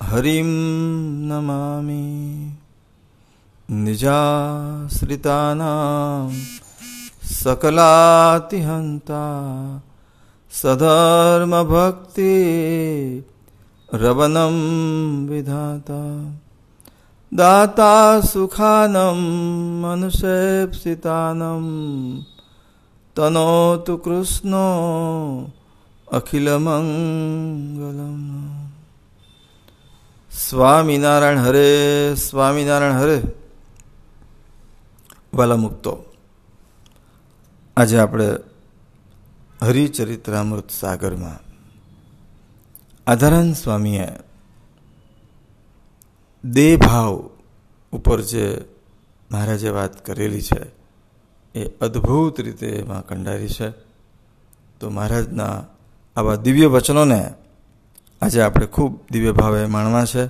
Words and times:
હરિમ 0.00 0.50
નમામિ 1.28 2.08
નિજાશ્રિતાના 3.68 4.24
सकलातिहंता 7.44 9.24
सधर्म 10.50 11.62
भक्ति 11.62 12.34
रवनं 13.94 14.54
विधाता। 15.28 16.32
दाता 17.34 18.20
सुखानं 18.20 19.18
मनुषेप्सितानं 19.82 21.64
तनोतु 23.16 23.96
कृष्णो 23.96 24.66
अखिलमङ्गलम्। 26.12 26.64
स्वामीनारायण 30.30 31.38
हरे 31.38 32.14
स्वामीनारायण 32.16 32.92
हरे। 32.92 33.36
वाला 35.34 35.56
આજે 37.76 37.98
આપણે 37.98 38.36
હરિચરિત્રામૃત 39.62 40.70
સાગરમાં 40.70 41.40
આધારાન 43.06 43.52
સ્વામીએ 43.52 44.08
દેહભાવ 46.44 47.30
ઉપર 47.92 48.20
જે 48.20 48.64
મહારાજે 49.30 49.68
વાત 49.68 50.06
કરેલી 50.06 50.42
છે, 50.42 50.62
એ 51.54 51.64
અદ્ભુત 51.80 52.40
રીતે 52.40 52.66
એમાં 52.66 53.06
કંડારી 53.06 53.48
છે. 53.48 53.70
તો 54.80 54.90
મહારાજના 54.90 55.64
આવા 56.16 56.36
દિવ્ય 56.36 56.66
વચનોને 56.66 57.34
આજે 58.22 58.40
આપણે 58.40 58.66
ખૂબ 58.66 59.00
દિવ્ય 59.10 59.32
ભાવે 59.32 59.66
માણવા 59.66 60.04
છે. 60.04 60.26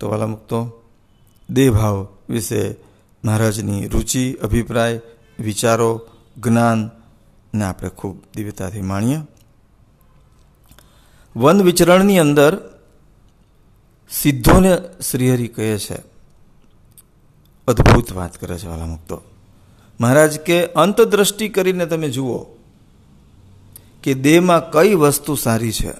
તો 0.00 0.08
વાલા 0.08 0.26
મુક્તો 0.26 0.82
દેહભાવ 1.50 2.08
વિશે 2.28 2.76
મહારાજની 3.24 3.88
રુચિ, 3.88 4.32
અભિપ્રાય, 4.32 5.00
વિચારો 5.40 6.00
જ્ઞાન 6.36 6.90
ને 7.54 7.64
આપણે 7.64 7.88
ખૂબ 7.88 8.22
દિવ્યતાથી 8.36 8.80
માણીએ. 8.80 9.18
વન 11.36 11.62
વિચરણની 11.62 12.18
અંદર 12.18 12.58
સિદ્ધોને 14.10 14.78
શ્રીહરિ 15.10 15.48
કહે 15.48 15.78
છે. 15.78 15.94
અદ્ભુત 17.68 18.12
વાત 18.12 18.40
કરે 18.40 18.58
છે 18.58 18.66
વાલા 18.66 18.86
મુક્તો 18.86 19.22
મહારાજ 20.00 20.40
કે 20.40 20.66
અંતદ્રષ્ટિ 20.66 21.48
કરીને 21.48 21.86
તમે 21.86 22.08
જુઓ 22.08 22.38
કે 24.02 24.14
દેહમાં 24.14 24.70
કઈ 24.70 24.94
વસ્તુ 24.94 25.34
સારી 25.34 25.72
છે. 25.72 25.90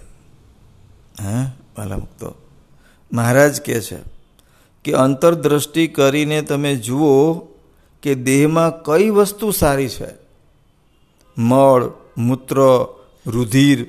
હે 1.21 1.45
વાલા 1.79 1.97
મુક્તો 1.97 2.35
મહારાજ 3.13 3.61
કહે 3.61 3.81
છે 3.81 3.99
કે 4.85 4.93
અંતરદ્રષ્ટિ 4.93 5.87
કરીને 5.87 6.43
તમે 6.43 6.77
જુઓ 6.77 7.35
કે 8.03 8.15
દેહમાં 8.15 8.83
કઈ 8.83 9.11
વસ્તુ 9.11 9.51
સારી 9.51 9.89
છે. 9.89 10.26
મળ, 11.39 11.93
મૂત્ર, 12.19 12.87
રુધિર 13.27 13.87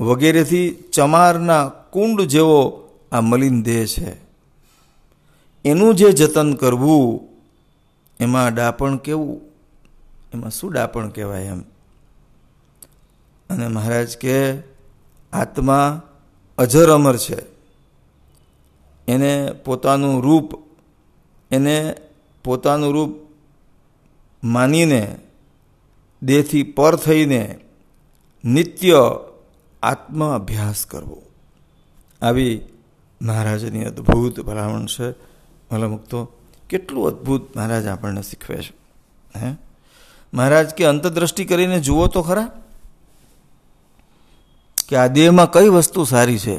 વગેરેથી 0.00 0.70
ચમારના 0.70 1.68
કુંડ 1.68 2.22
જેવો 2.22 2.88
આ 3.12 3.20
મલિન 3.20 3.62
દેહ 3.62 3.86
છે. 3.86 4.16
એનું 5.64 5.94
જે 5.94 6.12
જતન 6.12 6.54
કરવું, 6.54 7.28
એમાં 8.20 8.54
ડાપણ 8.54 8.96
કેવું? 8.96 9.40
એમાં 10.34 10.50
શું 10.50 10.72
ડાપણ 10.72 11.08
કહેવાય 11.08 11.44
એમ? 11.44 11.60
અને 13.50 13.68
મહારાજ 13.68 14.16
કે, 14.16 14.58
આત્મા 15.32 16.02
અજર 16.58 16.90
અમર 16.90 17.16
છે. 17.16 17.58
એને 19.08 19.52
પોતાનું 19.64 20.22
રૂપ, 20.22 20.50
એને 21.50 21.96
પોતાનું 22.44 22.92
રૂપ 22.92 23.14
માનીને 24.44 25.16
દેહથી 26.22 26.62
પર 26.62 26.96
થઈને 26.96 27.58
નિત્ય 28.44 29.18
આત્મ 29.82 30.34
અભ્યાસ 30.34 30.86
કરવો. 30.86 31.22
આવી 32.22 32.60
મહારાજની 33.22 33.84
અદ્ભુત 33.84 34.40
ભલામણ 34.40 34.86
છે 34.86 35.10
ભલા 35.70 36.26
કેટલું 36.70 37.06
અદ્ભુત 37.06 37.56
મહારાજ 37.56 37.86
આપણને 37.86 38.22
શીખવે 38.22 38.56
છે, 38.56 38.72
હે? 39.38 39.56
મહારાજ 40.34 40.74
કે 40.74 40.84
અંતદ્રષ્ટિ 40.84 41.44
કરીને 41.44 41.80
જુઓ 41.80 42.06
તો 42.06 42.22
ખરા 42.22 42.62
કે 44.88 44.96
આ 44.96 45.06
દેહમાં 45.06 45.50
કઈ 45.50 45.68
વસ્તુ 45.68 46.04
સારી 46.04 46.38
છે 46.38 46.56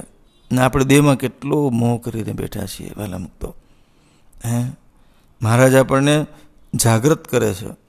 ને 0.51 0.61
આપણે 0.61 0.85
દેહમાં 0.85 1.15
કેટલો 1.15 1.69
મોહ 1.69 1.99
કરીને 1.99 2.33
બેઠા 2.33 2.65
છીએ 2.65 2.91
વહેલા 2.97 3.17
મુક્તો 3.17 3.55
હે? 4.45 4.71
મહારાજ 5.41 5.75
આપણને 5.75 6.25
જાગૃત 6.75 7.27
કરે 7.27 7.53
છે. 7.53 7.88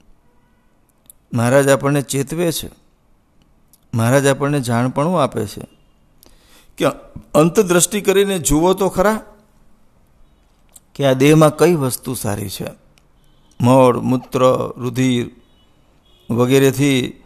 મહારાજ 1.33 1.69
આપણને 1.69 2.01
ચેતવે 2.01 2.51
છે. 2.51 2.69
મહારાજ 3.93 4.27
આપણને 4.27 4.61
જાણપણું 4.61 5.23
આપે 5.23 5.45
છે. 5.45 5.61
કે 6.77 6.85
અંતદ્રષ્ટિ 7.33 8.01
કરીને 8.01 8.39
જુઓ 8.39 8.73
તો 8.73 8.89
ખરા 8.89 9.21
કે 10.95 11.05
આ 11.05 11.13
દેહમાં 11.13 11.57
કઈ 11.57 11.75
વસ્તુ 11.75 12.13
સારી 12.13 12.49
છે? 12.49 12.65
મળ 13.61 13.99
મૂત્ર, 13.99 14.39
રુધિર 14.77 15.29
વગેરેથી 16.33 17.23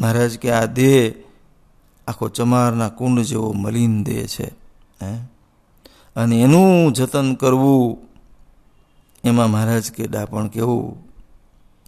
મહારાજ 0.00 0.38
કે 0.38 0.50
આ 0.50 0.64
દેહ 0.64 1.14
આખો 2.08 2.28
ચમારના 2.28 2.88
કુંડ 2.88 3.20
જેવો 3.20 3.52
મલિન 3.52 4.04
દેહ 4.04 4.26
છે, 4.26 4.46
હે? 5.02 5.16
અને 6.16 6.40
એનું 6.40 6.92
જતન 6.92 7.34
કરવું 7.34 7.98
એમાં 9.24 9.50
મહારાજ 9.50 9.92
કે 9.92 10.06
ડાપણ 10.06 10.48
કેવું, 10.48 11.06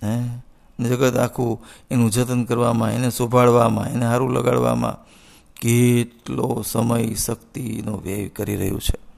હે? 0.03 0.43
જગત 0.89 1.17
આખું 1.17 1.65
એનું 1.91 2.11
જતન 2.11 2.45
કરવામાં, 2.45 2.93
એને 2.93 3.11
શોભાડવામાં, 3.11 3.89
એને 3.89 4.01
સારું 4.01 4.33
લગાડવામાં 4.33 5.11
કેટલો 5.55 6.65
સમય, 6.67 7.15
શક્તિનો 7.15 7.97
વ્યય 7.97 8.29
કરી 8.29 8.57
રહ્યું 8.57 8.81
છે. 8.81 9.11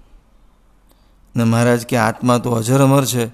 ને 1.37 1.45
મહારાજ 1.45 1.87
કે 1.87 1.97
આત્મા 1.97 2.39
તો 2.39 2.53
અજર 2.53 2.83
અમર 2.83 3.05
છે. 3.05 3.27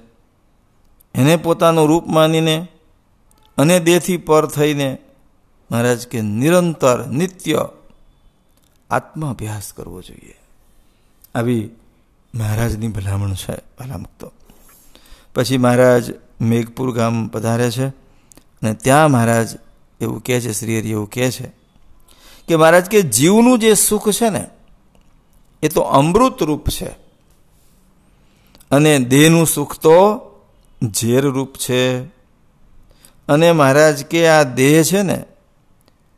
એને 1.15 1.37
પોતાનું 1.37 1.89
રૂપ 1.89 2.07
માનીને 2.07 2.69
અને 3.59 3.81
દેહથી 3.81 4.17
પર 4.17 4.47
થઈને 4.47 4.99
મહારાજ 5.71 6.09
કે 6.09 6.21
નિરંતર, 6.21 7.07
નિત્ય 7.07 7.69
આત્માભ્યાસ 8.91 9.73
કરવો 9.73 10.03
જોઈએ. 10.03 10.35
આવી 11.35 11.71
મહારાજની 12.35 12.89
ભલામણ 12.89 13.35
છે, 13.35 13.57
ભલામુક્તો. 13.57 14.33
પછી 15.35 15.59
મહારાજ 15.59 16.13
મેઘપુર 16.41 16.95
ગામ 16.95 17.29
પધારે 17.29 17.71
છે. 17.71 18.08
અને 18.63 18.75
ત્યાં 18.75 19.11
મહારાજ 19.11 19.49
એવું 20.01 20.23
કહે 20.23 20.41
છે 20.41 20.53
શ્રી 20.53 20.79
હરિ 20.79 20.91
એવું 20.91 21.11
કહે 21.11 21.31
છે 21.31 21.59
કે 22.49 22.57
મહારાજ, 22.57 22.85
કે 22.85 23.03
જીવનું 23.03 23.59
જે 23.59 23.75
સુખ 23.75 24.11
છે 24.11 24.31
ને, 24.31 24.47
એ 25.63 25.69
તો 25.69 25.81
અમૃત 25.81 26.43
રૂપ 26.43 26.69
છે. 26.69 26.89
અને 28.71 28.99
દેહનું 28.99 29.47
સુખ 29.47 29.79
તો 29.79 30.19
ઝેર 30.85 31.23
રૂપ 31.23 31.55
છે. 31.55 31.99
અને 33.29 33.53
મહારાજ, 33.53 34.05
કે 34.05 34.29
આ 34.29 34.43
દેહ 34.43 34.83
છે 34.83 35.03
ને, 35.03 35.25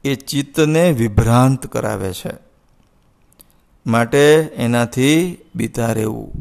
એ 0.04 0.14
ચિત્તને 0.14 0.92
વિભ્રાંત 0.92 1.66
કરાવે 1.66 2.12
છે. 2.12 2.32
માટે 3.86 4.34
એનાથી 4.56 5.38
બીતા 5.54 5.92
રહેવું. 5.92 6.32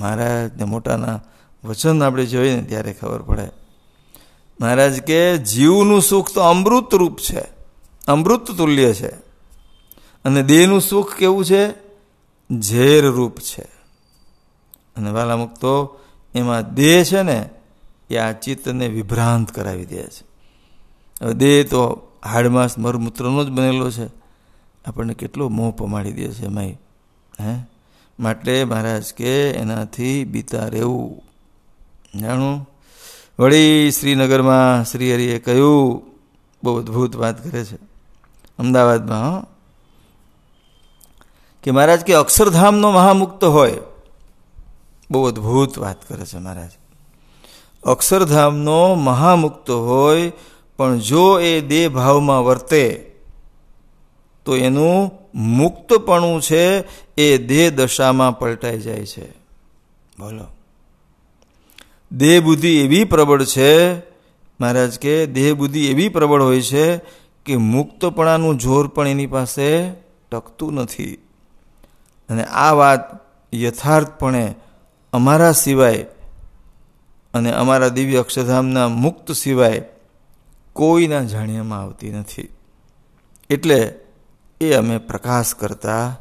મહારાજને 0.00 0.64
મોટાના 0.64 1.20
વચન 1.64 2.02
આપણે 2.02 2.26
જોઈએ 2.26 2.56
ને, 2.56 2.62
ત્યારે 2.62 2.92
ખબર 2.92 3.22
પડે. 3.22 3.59
મહારાજ 4.60 5.00
કે, 5.00 5.38
જીવનું 5.38 6.02
સુખ 6.02 6.32
તો 6.32 6.40
અમૃત 6.40 6.94
રૂપ 6.94 7.18
છે. 7.18 7.42
અમૃત 8.06 8.50
તુલ્ય 8.50 8.94
છે. 8.94 9.08
અને 10.24 10.42
દેહનું 10.42 10.80
સુખ 10.80 11.14
કેવું 11.14 11.44
છે? 11.44 11.70
ઝેર 12.58 13.06
રૂપ 13.06 13.38
છે. 13.38 13.62
અને 14.96 15.10
વાલા 15.10 15.36
મુક્તો 15.36 16.00
એમાં 16.34 16.74
દેહ 16.74 17.04
છે 17.04 17.22
ને, 17.22 17.50
એ 18.10 18.16
આ 18.16 18.32
ચિત્તને 18.32 18.88
વિભ્રાંત 18.88 19.50
કરાવી 19.50 19.86
દે 19.86 20.02
છે. 20.02 20.24
હવે 21.22 21.32
દેહ 21.32 21.66
તો 21.66 22.08
હાડમાસ 22.24 22.78
મરમૂત્રનો 22.78 23.44
જ 23.44 23.48
બનેલો 23.48 23.90
છે. 23.90 24.06
આપણને 24.86 25.14
કેટલો 25.14 25.48
મોહ 25.48 25.70
પમાડી 25.70 26.12
દે 26.12 26.28
છે 26.28 26.44
એમાંય. 26.44 26.78
હે? 27.40 27.66
માટે 28.20 28.64
મહારાજ 28.64 29.14
કે, 29.14 29.50
એનાથી 29.50 30.24
બીતા 30.24 30.68
રહેવું. 30.68 31.22
જાણું? 32.20 32.69
વળી 33.40 33.90
શ્રીનગરમાં 33.90 34.84
શ્રી 34.84 35.14
હરિએ 35.14 35.38
કહ્યું, 35.38 36.02
બહુ 36.64 36.78
અદ્ભુત 36.78 37.16
વાત 37.16 37.44
કરે 37.44 37.64
છે. 37.64 37.76
અમદાવાદમાં 38.58 39.46
કે 41.62 41.70
મહારાજ, 41.70 42.00
કે 42.00 42.14
અક્ષરધામનો 42.14 42.90
મહામુક્ત 42.90 43.44
હોય. 43.44 43.78
બહુ 45.10 45.26
અદ્ભુત 45.26 45.78
વાત 45.78 46.08
કરે 46.08 46.24
છે 46.24 46.38
મહારાજ. 46.38 46.70
અક્ષરધામનો 47.84 48.94
મહામુક્ત 48.94 49.70
હોય, 49.70 50.32
પણ 50.76 50.98
જો 50.98 51.40
એ 51.40 51.60
દેહ 51.60 51.88
ભાવમાં 51.88 52.44
વર્તે, 52.44 53.16
તો 54.44 54.56
એનું 54.56 55.10
મુક્તપણું 55.34 56.40
છે, 56.40 56.84
એ 57.16 57.38
દેહ 57.38 57.70
દશામાં 57.70 58.38
પલટાઈ 58.38 58.80
જાય 58.80 59.06
છે. 59.06 59.30
બોલો. 60.18 60.59
દેહ 62.12 62.40
બુદ્ધિ 62.40 62.80
એવી 62.80 63.04
પ્રબળ 63.04 63.44
છે, 63.44 63.98
મહારાજ 64.60 64.98
કે 64.98 65.26
દેહ 65.26 65.54
બુદ્ધિ 65.54 65.86
એવી 65.90 66.08
પ્રબળ 66.08 66.42
હોય 66.42 66.62
છે 66.62 66.96
કે 67.44 67.56
મુક્તપણાનું 67.56 68.58
જોર 68.58 68.86
પણ 68.86 69.08
એની 69.08 69.26
પાસે 69.26 69.90
ટકતું 70.30 70.74
નથી. 70.74 71.14
અને 72.28 72.44
આ 72.44 72.72
વાત 72.72 73.00
યથાર્થપણે 73.54 74.54
અમારા 75.12 75.52
સિવાય 75.52 76.06
અને 77.34 77.52
અમારા 77.52 77.88
દિવ્ય 77.88 78.18
અક્ષરધામના 78.18 78.88
મુક્ત 78.88 79.32
સિવાય 79.32 79.82
કોઈના 80.72 81.22
જાણ્યામાં 81.22 81.82
આવતી 81.82 82.10
નથી. 82.10 82.48
એટલે 83.50 83.94
એ 84.60 84.72
અમે 84.72 84.98
પ્રકાશ 84.98 85.54
કરતા 85.54 86.16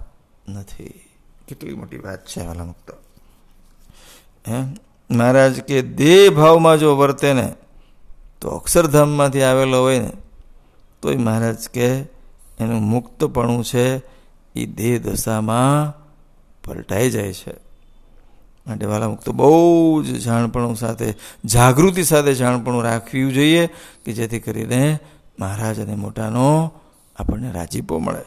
નથી. 0.48 0.94
કેટલી 1.48 1.74
મોટી 1.74 1.98
વાત 1.98 2.26
છે, 2.26 2.46
વાલા 2.46 2.66
મુક્ત. 2.66 2.96
હે? 4.50 4.89
મહારાજ 5.12 5.60
કે 5.60 5.82
દેહ 5.82 6.30
ભાવમાં 6.30 6.78
જો 6.78 6.98
વર્તે 6.98 7.34
ને, 7.34 7.54
તો 8.42 8.50
અક્ષરધામમાંથી 8.50 9.42
આવેલો 9.42 9.82
હોય 9.82 10.00
ને, 10.00 10.12
તોય 11.02 11.16
મહારાજ 11.16 11.70
કે 11.70 11.88
એનું 12.60 12.82
મુક્તપણું 12.82 13.64
છે 13.64 13.98
એ 14.56 14.66
દેહ 14.66 15.00
દશામાં 15.00 16.00
પલટાઈ 16.64 17.10
જાય 17.10 17.34
છે. 17.34 17.70
માટે 18.68 18.86
વાલા 18.86 19.10
મુક્ત 19.10 19.30
બહુ 19.30 20.04
જ 20.04 20.20
જાણપણું 20.20 20.76
સાથે, 20.76 21.14
જાગૃતિ 21.46 22.04
સાથે 22.04 22.34
જાણપણું 22.34 22.84
રાખવું 22.84 23.34
જોઈએ 23.34 23.68
કે 24.06 24.14
જેથી 24.14 24.40
કરીને 24.40 25.00
મહારાજ 25.40 25.80
અને 25.80 25.96
મોટાનો 25.96 26.72
આપણને 27.16 27.52
રાજીપો 27.52 28.00
મળે. 28.00 28.22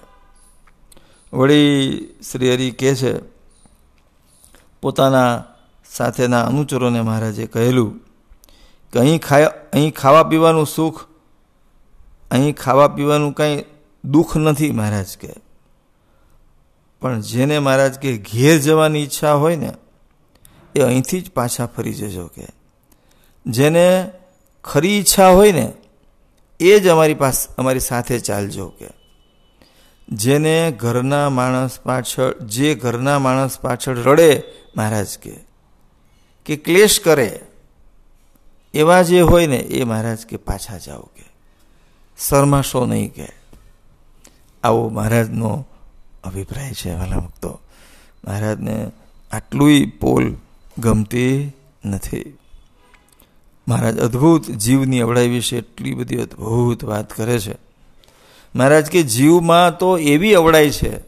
વળી 1.32 1.98
શ્રી 2.32 2.54
હરિ 2.54 2.70
કહે 2.70 2.94
છે, 2.94 3.14
પોતાના 4.82 5.44
સાથેના 5.96 6.44
અનુચરોને 6.44 7.00
મહારાજે 7.00 7.46
કહેલું 7.46 7.98
કે 8.92 8.98
અહીં 8.98 9.20
ખાય, 9.20 9.46
અહીં 9.46 9.94
ખાવા 9.94 10.22
પીવાનું 10.22 10.66
સુખ, 10.66 11.04
અહીં 12.30 12.56
ખાવા 12.56 12.88
પીવાનું 12.88 13.32
કાંઈ 13.32 13.64
દુઃખ 14.04 14.36
નથી 14.36 14.70
મહારાજ 14.70 15.18
કે. 15.18 15.28
પણ 17.00 17.20
જેને 17.20 17.58
મહારાજ 17.58 17.98
કે 17.98 18.18
ઘેર 18.18 18.58
જવાની 18.58 19.02
ઈચ્છા 19.02 19.32
હોય 19.32 19.56
ને, 19.56 19.72
એ 20.74 20.80
અહીંથી 20.80 21.20
જ 21.20 21.30
પાછા 21.30 21.66
ફરી 21.66 21.94
જજો 21.94 22.26
કે. 22.26 22.46
જેને 23.46 24.10
ખરી 24.64 24.98
ઈચ્છા 24.98 25.28
હોય 25.28 25.52
ને, 25.52 25.72
એ 26.60 26.80
જ 26.80 26.86
અમારી 26.88 27.14
પાસે, 27.14 27.54
અમારી 27.58 27.80
સાથે 27.80 28.18
ચાલજો 28.18 28.68
કે. 28.68 28.88
જેને 30.08 30.72
ઘરના 30.72 31.30
માણસ 31.30 31.80
પાછળ, 31.80 32.38
જે 32.38 32.74
ઘરના 32.74 33.18
માણસ 33.18 33.58
પાછળ 33.58 33.96
રડે 33.96 34.42
મહારાજ 34.76 35.18
કે 35.18 35.51
કે 36.46 36.56
ક્લેશ 36.56 37.00
કરે, 37.00 37.40
એવા 38.74 39.02
જે 39.02 39.20
હોય 39.20 39.46
ને, 39.46 39.56
એ 39.56 39.84
મહારાજ 39.84 40.26
કે 40.26 40.36
પાછા 40.36 40.78
જાઓ 40.78 41.02
કે. 41.02 41.24
શરમાશો 42.18 42.86
નહીં 42.86 43.12
કે. 43.12 43.28
આવો 44.64 44.88
મહારાજનો 44.88 45.66
અભિપ્રાય 46.24 46.72
છે, 46.72 46.94
વાલા 46.94 47.16
ભક્તો. 47.16 47.60
મહારાજને 48.24 48.90
આટલું 49.32 49.90
પોલ 50.00 50.36
ગમતી 50.78 51.52
નથી. 51.84 52.38
મહારાજ 53.68 53.98
અદ્ભુત 53.98 54.50
જીવની 54.50 55.00
અવળાઈ 55.00 55.28
વિશે 55.28 55.56
એટલી 55.56 55.94
બધી 55.94 56.16
અદ્ભુત 56.16 56.84
વાત 56.84 57.12
કરે 57.12 57.38
છે. 57.38 57.56
મહારાજ 58.54 58.86
કે 58.86 59.02
જીવમાં 59.02 59.78
તો 59.78 59.98
એવી 59.98 60.34
અવળાઈ 60.34 60.70
છે 60.70 60.98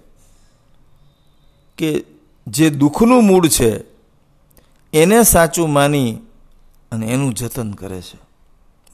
કે 1.79 2.05
જે 2.47 2.71
દુઃખનું 2.71 3.25
મૂળ 3.25 3.49
છે 3.49 3.94
એને 4.95 5.23
સાચું 5.23 5.73
માની 5.73 6.19
અને 6.93 7.07
એનું 7.07 7.35
જતન 7.35 7.73
કરે 7.73 8.03
છે. 8.03 8.17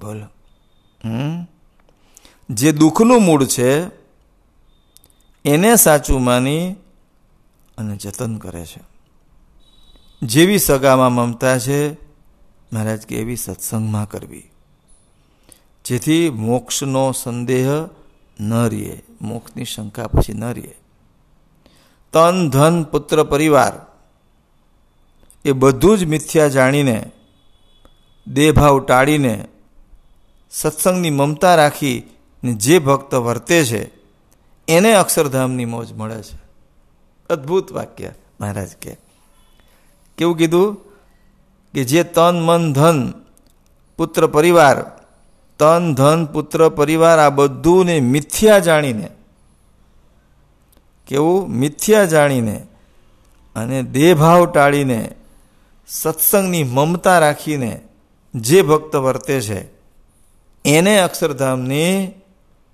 બોલો. 0.00 0.26
હમ? 1.04 1.46
જે 2.50 2.72
દુઃખનું 2.72 3.22
મૂળ 3.22 3.44
છે, 3.44 3.86
એને 5.44 5.76
સાચું 5.76 6.24
માની 6.24 6.72
અને 7.78 7.96
જતન 7.96 8.36
કરે 8.36 8.66
છે. 8.66 8.80
જેવી 10.22 10.58
સગામાં 10.58 11.12
મમતા 11.12 11.58
છે, 11.58 11.92
મહારાજ 12.72 13.06
કે 13.06 13.16
એવી 13.16 13.36
સત્સંગમાં 13.36 14.08
કરવી. 14.08 14.50
જેથી 15.84 16.30
મોક્ષનો 16.30 17.12
સંદેહ 17.12 17.88
ન 18.40 18.54
રહે, 18.54 19.02
મોક્ષની 19.20 19.64
શંકા 19.64 20.06
પછી 20.06 20.32
ન 20.32 20.44
રહે. 20.44 20.74
તન, 22.12 22.50
ધન, 22.50 22.82
પુત્ર, 22.82 23.22
પરિવાર 23.22 23.89
એ 25.44 25.52
બધું 25.52 25.98
જ 25.98 26.04
મિથ્યા 26.04 26.48
જાણીને, 26.48 27.10
દેહભાવ 28.28 28.80
ટાળીને, 28.80 29.44
સત્સંગની 30.50 31.10
મમતા 31.10 31.54
રાખી 31.54 32.02
ને 32.44 32.52
જે 32.52 32.78
ભક્ત 32.78 33.14
વર્તે 33.14 33.64
છે, 33.64 33.90
એને 34.68 34.92
અક્ષરધામની 34.92 35.64
મોજ 35.64 35.92
મળે 35.92 36.22
છે. 36.22 36.38
અદ્ભુત 37.30 37.72
વાક્ય 37.72 38.12
મહારાજ 38.40 38.76
કે. 38.76 38.96
કેવું 40.18 40.36
કીધું? 40.36 40.74
કે 41.74 41.84
જે 41.84 42.04
તન, 42.04 42.40
મન, 42.40 42.72
ધન, 42.72 43.12
પુત્ર, 43.96 44.26
પરિવાર, 44.26 44.82
તન, 45.58 45.94
ધન, 45.94 46.26
પુત્ર, 46.26 46.68
પરિવાર 46.68 47.18
આ 47.18 47.28
બધુંને 47.28 48.00
મિથ્યા 48.00 48.58
જાણીને, 48.58 49.08
કેવું? 51.06 51.50
મિથ્યા 51.50 52.04
જાણીને 52.04 52.66
અને 53.56 53.82
દેહભાવ 53.82 54.46
ટાળીને 54.46 55.14
સત્સંગની 55.90 56.64
મમતા 56.64 57.18
રાખીને 57.18 57.80
જે 58.34 58.62
ભક્ત 58.62 58.96
વર્તે 58.96 59.40
છે, 59.40 59.66
એને 60.64 60.98
અક્ષરધામની 60.98 62.10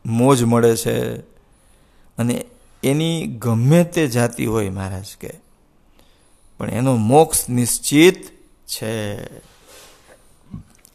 મોજ 0.06 0.44
મળે 0.44 0.76
છે. 0.76 1.16
અને 2.18 2.46
એની 2.84 3.26
ગમે 3.26 3.84
તે 3.84 4.06
જાતિ 4.06 4.46
હોય 4.46 4.70
મહારાજ 4.70 5.16
કે, 5.20 5.32
પણ 6.58 6.70
એનો 6.70 6.96
મોક્ષ 6.96 7.48
નિશ્ચિત 7.48 8.26
છે. 8.66 9.24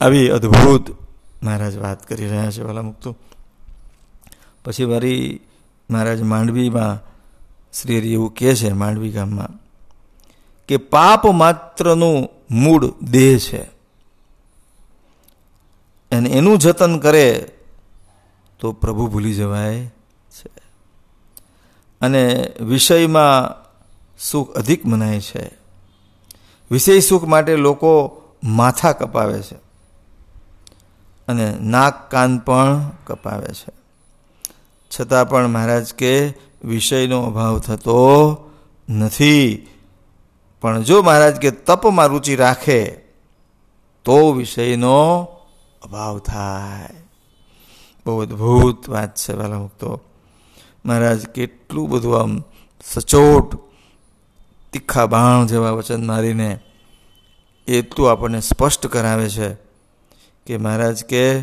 આવી 0.01 0.29
અદ્ભુત 0.29 0.95
મહારાજ 1.43 1.77
વાત 1.77 2.07
કરી 2.07 2.27
રહ્યા 2.27 2.51
છે 2.51 2.61
વાલા 2.61 2.81
મુક્તો 2.81 3.15
પછી 4.65 4.83
વળી 4.83 5.39
મહારાજ 5.89 6.21
માંડવીમાં 6.21 6.99
શ્રી 7.73 8.13
એવું 8.13 8.33
કહે 8.33 8.55
છે, 8.55 8.71
માંડવી 8.71 9.11
ગામમાં 9.11 9.60
કે 10.71 10.77
પાપ 10.77 11.27
માત્રનું 11.27 12.29
મૂળ 12.51 12.93
દેહ 13.01 13.37
છે. 13.37 13.61
અને 16.11 16.29
એનું 16.29 16.57
જતન 16.57 16.99
કરે 16.99 17.51
તો 18.59 18.71
પ્રભુ 18.71 19.07
ભૂલી 19.07 19.33
જવાય 19.33 19.85
છે. 20.29 20.49
અને 22.01 22.51
વિષયમાં 22.61 23.55
સુખ 24.19 24.55
અધિક 24.55 24.85
મનાય 24.85 25.19
છે. 25.19 25.51
વિષય 26.71 26.99
સુખ 26.99 27.23
માટે 27.23 27.55
લોકો 27.55 28.21
માથા 28.43 28.91
કપાવે 28.91 29.41
છે. 29.41 29.55
અને 31.27 31.57
નાક, 31.61 32.11
કાન 32.11 32.37
પણ 32.37 32.91
કપાવે 33.05 33.53
છે. 33.53 33.73
છતાં 34.99 35.29
પણ 35.29 35.47
મહારાજ 35.47 35.93
કે 35.93 36.33
વિષયનો 36.63 37.23
અભાવ 37.23 37.59
થતો 37.59 38.37
નથી. 38.89 39.67
પણ 40.61 40.83
જો 40.83 41.01
મહારાજ 41.01 41.35
કે 41.35 41.51
તપમાં 41.51 42.07
રુચિ 42.07 42.35
રાખે, 42.35 42.85
તો 44.05 44.31
વિષયનો 44.31 45.27
અભાવ 45.81 46.19
થાય. 46.19 46.89
બહુ 48.05 48.21
અદભુત 48.21 48.89
વાત 48.89 49.15
છે 49.15 49.33
વાલા 49.33 49.59
મુક્તો 49.59 50.01
મહારાજ 50.85 51.25
કેટલું 51.25 51.89
બધું 51.89 52.21
આમ 52.21 52.43
સચોટ, 52.83 53.55
તીખા 54.73 55.05
બાણ 55.05 55.47
જેવા 55.47 55.71
વચન 55.71 56.07
મારીને 56.07 56.59
એટલું 57.67 58.11
આપણને 58.11 58.41
સ્પષ્ટ 58.41 58.87
કરાવે 58.87 59.29
છે 59.29 59.53
કે 60.45 60.57
મહારાજ 60.57 61.05
કે 61.05 61.41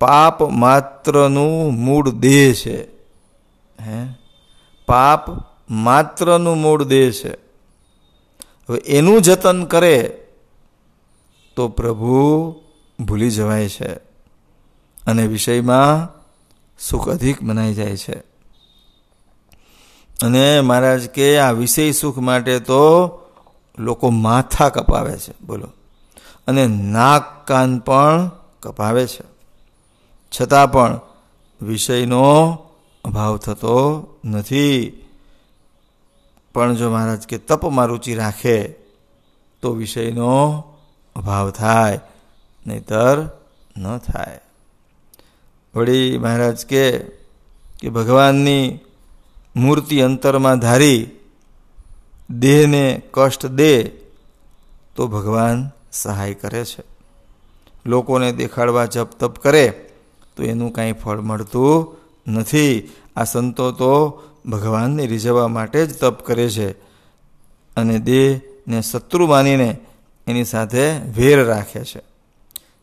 પાપ 0.00 0.42
માત્રનું 0.42 1.74
મૂળ 1.74 2.10
દેહ 2.10 2.52
છે. 2.54 2.82
હે? 3.80 4.14
પાપ 4.86 5.30
માત્રનું 5.70 6.58
મૂળ 6.58 6.84
દેહ 6.84 7.10
છે. 7.10 7.41
હવે 8.70 8.78
એનું 8.78 9.22
જતન 9.22 9.64
કરે 9.64 10.18
તો 11.56 11.68
પ્રભુ 11.68 12.54
ભૂલી 13.00 13.30
જવાય 13.30 13.68
છે. 13.68 13.92
અને 15.06 15.26
વિષયમાં 15.26 16.08
સુખ 16.78 17.08
અધિક 17.08 17.42
મનાઈ 17.42 17.74
જાય 17.74 17.96
છે. 17.96 18.14
અને 20.22 20.60
મહારાજ 20.60 21.08
કે 21.08 21.38
આ 21.38 21.52
વિષય 21.52 21.92
સુખ 21.92 22.18
માટે 22.18 22.60
તો 22.60 23.10
લોકો 23.78 24.10
માથા 24.10 24.68
કપાવે 24.68 25.16
છે. 25.16 25.34
બોલો. 25.46 25.68
અને 26.46 26.66
નાક 26.66 27.46
કાન 27.46 27.78
પણ 27.78 28.30
કપાવે 28.62 29.06
છે. 29.06 29.24
છતાં 30.40 30.72
પણ 30.72 31.00
વિષયનો 31.62 32.58
અભાવ 33.04 33.36
થતો 33.36 34.06
નથી. 34.24 35.01
પણ 36.54 36.74
જો 36.74 36.90
મહારાજ 36.90 37.26
કે 37.26 37.38
તપમાં 37.38 37.86
રુચિ 37.86 38.14
રાખે, 38.14 38.62
તો 39.62 39.72
વિષયનો 39.72 40.64
અભાવ 41.16 41.50
થાય, 41.50 42.00
નહીતર 42.66 43.28
ન 43.76 43.98
થાય. 43.98 44.40
વળી 45.74 46.18
મહારાજ 46.18 46.66
કે 46.66 46.98
કે 47.80 47.88
ભગવાનની 47.88 48.78
મૂર્તિ 49.56 50.00
અંતરમાં 50.00 50.58
ધારી 50.58 51.10
દેહને 52.30 53.02
કષ્ટ 53.10 53.46
દે, 53.46 53.88
તો 54.96 55.08
ભગવાન 55.08 55.70
સહાય 55.92 56.34
કરે 56.34 56.64
છે. 56.64 56.82
લોકોને 57.86 58.32
દેખાડવા 58.32 58.86
જપ 58.86 59.10
તપ 59.18 59.38
કરે, 59.38 59.90
તો 60.36 60.42
એનું 60.42 60.72
કાંઈ 60.72 60.92
ફળ 60.92 61.20
મળતું 61.20 61.96
નથી. 62.32 62.90
આ 63.16 63.24
સંતો 63.24 63.72
તો 63.72 64.22
ભગવાનને 64.46 65.06
રીઝવવા 65.06 65.48
માટે 65.48 65.86
જ 65.86 65.98
તપ 65.98 66.22
કરે 66.22 66.50
છે 66.50 66.70
અને 67.76 67.98
દેહને 67.98 68.82
શત્રુ 68.82 69.26
માનીને 69.26 69.78
એની 70.26 70.44
સાથે 70.44 70.90
વેર 70.92 71.44
રાખે 71.44 71.84
છે. 71.84 72.00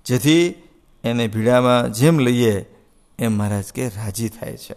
જેથી 0.05 0.53
એને 1.03 1.27
ભીડામાં 1.27 1.93
જેમ 1.93 2.19
લઈએ 2.19 2.65
એમ 3.19 3.37
મહારાજ 3.37 3.63
કે 3.63 3.87
રાજી 3.87 4.29
થાય 4.29 4.57
છે. 4.57 4.75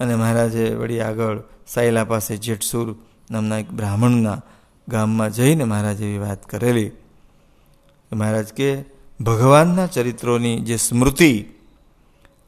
અને 0.00 0.14
મહારાજે 0.14 0.74
વળી 0.74 1.00
આગળ 1.00 1.40
સાયલા 1.66 2.04
પાસે 2.04 2.36
જેઠસુર 2.36 2.96
નામના 3.30 3.58
એક 3.58 3.70
બ્રાહ્મણના 3.70 4.42
ગામમાં 4.88 5.32
જઈને 5.32 5.64
મહારાજે 5.64 6.08
એવી 6.08 6.18
વાત 6.18 6.46
કરેલી 6.46 6.90
મહારાજ 8.12 8.52
કે 8.52 8.82
ભગવાનના 9.20 9.86
ચરિત્રોની 9.86 10.60
જે 10.60 10.76
સ્મૃતિ 10.76 11.44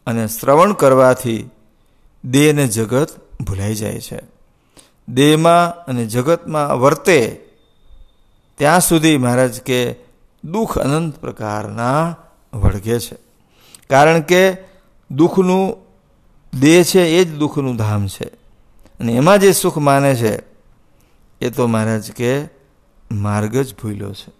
અને 0.06 0.26
શ્રવણ 0.26 0.72
કરવાથી 0.72 1.50
દેહ 2.24 2.52
અને 2.52 2.66
જગત 2.66 3.08
ભૂલાઈ 3.40 3.74
જાય 3.74 4.00
છે. 4.00 4.20
દેહમાં 5.08 5.84
અને 5.84 6.06
જગતમાં 6.06 6.80
વર્તે 6.80 7.46
ત્યાં 8.58 8.80
સુધી 8.80 9.16
મહારાજ 9.16 9.60
કે 9.60 9.96
દુઃખ 10.44 10.78
અનંત 10.78 11.18
પ્રકારના 11.18 12.16
વળગે 12.54 13.00
છે. 13.00 13.16
કારણ 13.90 14.20
કે 14.20 14.56
દુઃખનું 15.10 15.76
દેહ 16.60 16.82
છે, 16.82 17.00
એ 17.00 17.24
જ 17.24 17.34
દુઃખનું 17.34 17.76
ધામ 17.76 18.06
છે. 18.06 18.24
અને 19.00 19.12
એમાં 19.12 19.38
જે 19.38 19.52
સુખ 19.52 19.78
માને 19.78 20.14
છે, 20.14 20.42
એ 21.40 21.50
તો 21.50 21.66
મહારાજ 21.66 22.12
કે 22.12 22.44
માર્ગ 23.12 23.56
જ 23.56 23.74
ભૂલ્યો 23.74 24.12
છે. 24.12 24.32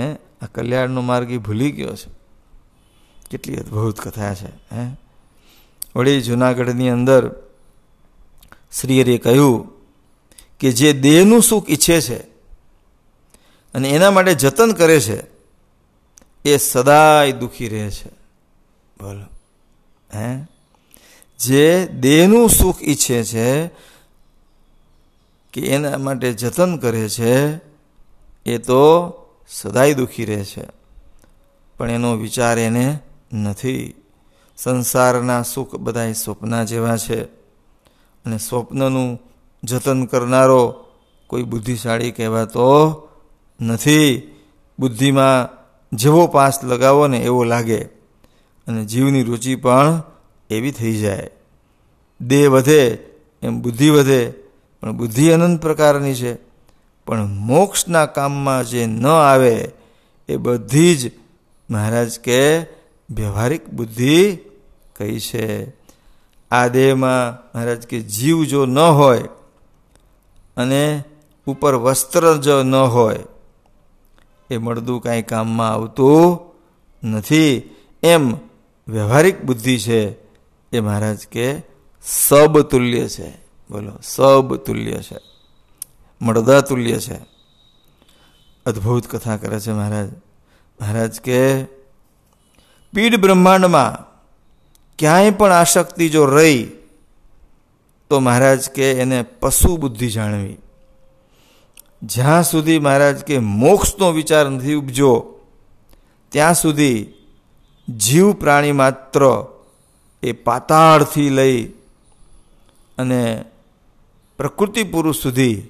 હે? 0.00 0.14
આ 0.42 0.46
કલ્યાણનો 0.54 1.00
માર્ગ 1.00 1.30
એ 1.30 1.36
ભૂલી 1.36 1.70
ગયો 1.70 1.96
છે. 1.96 2.10
કેટલી 3.30 3.56
અદ્ભુત 3.56 4.00
કથા 4.00 4.34
છે, 4.34 4.76
હે? 4.76 5.09
વળી 5.96 6.22
જુનાગઢની 6.22 6.88
અંદર 6.88 7.30
શ્રીહરિએ 8.80 9.18
કહ્યું 9.18 9.68
કે 10.60 10.72
જે 10.72 10.92
દેહનું 10.92 11.42
સુખ 11.42 11.70
ઈચ્છે 11.70 12.00
છે 12.00 12.30
અને 13.74 13.90
એના 13.90 14.10
માટે 14.10 14.34
જતન 14.34 14.72
કરે 14.72 15.00
છે, 15.00 15.22
એ 16.44 16.56
સદાય 16.56 17.32
દુઃખી 17.32 17.68
રહે 17.68 17.90
છે. 17.90 18.08
બોલો. 19.00 19.24
હે? 20.14 20.46
જે 21.38 21.86
દેહનું 21.86 22.50
સુખ 22.50 22.82
ઈચ્છે 22.82 23.24
છે, 23.24 23.66
કે 25.52 25.60
એના 25.60 25.98
માટે 25.98 26.32
જતન 26.32 26.76
કરે 26.76 27.08
છે, 27.08 27.54
એ 28.46 28.58
તો 28.58 29.12
સદાય 29.48 29.94
દુઃખી 29.94 30.24
રહે 30.24 30.44
છે. 30.44 30.62
પણ 31.76 31.90
એનો 31.90 32.16
વિચાર 32.16 32.58
એને 32.58 32.98
નથી. 33.32 33.99
સંસારના 34.62 35.42
સુખ 35.42 35.74
બધાય 35.74 36.12
સ્વપ્ના 36.12 36.64
જેવા 36.64 36.96
છે. 36.96 37.24
અને 38.24 38.38
સ્વપ્નનું 38.38 39.18
જતન 39.64 40.04
કરનારો 40.04 40.84
કોઈ 41.26 41.42
બુદ્ધિશાળી 41.42 42.10
કહેવાતો 42.10 43.08
નથી. 43.60 44.34
બુદ્ધિમાં 44.78 45.48
જેવો 45.96 46.26
પાસ 46.26 46.64
લગાવો 46.64 47.06
ને 47.06 47.18
એવો 47.18 47.44
લાગે. 47.44 47.84
અને 48.66 48.84
જીવની 48.84 49.22
રુચિ 49.22 49.54
પણ 49.54 50.02
એવી 50.50 50.72
થઈ 50.72 50.96
જાય. 50.96 51.30
દેહ 52.20 52.50
વધે 52.50 52.98
એમ 53.42 53.60
બુદ્ધિ 53.60 53.90
વધે, 53.90 54.34
પણ 54.80 54.92
બુદ્ધિ 54.92 55.30
અનંત 55.30 55.62
પ્રકારની 55.62 56.14
છે. 56.14 56.34
પણ 57.06 57.26
મોક્ષના 57.26 58.06
કામમાં 58.06 58.64
જે 58.64 58.86
ન 58.86 59.06
આવે, 59.06 59.70
એ 60.28 60.36
બધી 60.36 60.96
જ 60.96 61.12
મહારાજ 61.70 62.20
કે 62.20 62.60
વ્યવહારિક 63.10 63.70
બુદ્ધિ 63.70 64.38
કઈ 65.00 65.18
છે, 65.20 65.72
આ 66.50 66.66
દેહમાં 66.66 67.48
મહારાજ 67.54 67.86
કે 67.86 68.00
જીવ 68.00 68.44
જો 68.44 68.66
ન 68.66 68.78
હોય 68.78 69.20
અને 70.56 71.04
ઉપર 71.46 71.74
વસ્ત્ર 71.74 72.36
જો 72.36 72.62
ન 72.62 72.74
હોય, 72.74 73.18
એ 74.50 74.56
મળદું 74.56 75.00
કાંઈ 75.00 75.22
કામમાં 75.22 75.68
આવતું 75.68 76.38
નથી. 77.08 77.70
એમ 78.02 78.34
વ્યવહારિક 78.88 79.42
બુદ્ધિ 79.42 79.78
છે, 79.78 80.10
એ 80.72 80.80
મહારાજ 80.80 81.26
કે 81.26 81.62
સબતુલ્ય 82.02 83.08
છે. 83.08 83.30
બોલો, 83.70 83.92
સબતુલ્ય 84.02 85.02
છે. 85.02 85.18
મળદાતુલ્ય 86.22 86.98
છે. 86.98 87.18
અદ્ભુત 88.66 89.06
કથા 89.06 89.36
કરે 89.36 89.60
છે 89.60 89.72
મહારાજ. 89.72 90.08
મહારાજ 90.80 91.20
કે 91.20 91.64
પીડ 92.92 93.16
બ્રહ્માંડમાં 93.16 94.09
ક્યાંય 95.00 95.30
પણ 95.30 95.52
આશક્તિ 95.52 96.08
જો 96.08 96.26
રહી, 96.26 96.66
તો 98.10 98.20
મહારાજ 98.20 98.70
કે 98.70 98.92
એને 98.92 99.22
પશુ 99.22 99.76
બુદ્ધિ 99.76 100.08
જાણવી. 100.08 100.56
જ્યાં 102.02 102.42
સુધી 102.42 102.78
મહારાજ 102.78 103.24
કે 103.24 103.38
મોક્ષનો 103.38 104.12
વિચાર 104.12 104.48
નથી 104.48 104.74
ઉપજો, 104.74 105.40
ત્યાં 106.28 106.54
સુધી 106.54 107.06
જીવ 107.96 108.32
પ્રાણી 108.32 108.72
માત્ર 108.72 109.44
એ 110.22 110.32
પાતાળથી 110.32 111.30
લઈ 111.30 111.64
અને 112.98 113.44
પ્રકૃતિ 114.38 114.82
પુરુષ 114.82 115.16
સુધી 115.16 115.62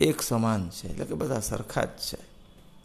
એક 0.00 0.22
સમાન 0.22 0.70
છે. 0.70 0.88
એટલે 0.88 1.04
કે 1.04 1.14
બધા 1.14 1.40
સરખા 1.40 1.84
જ 1.84 1.88
છે. 1.88 2.16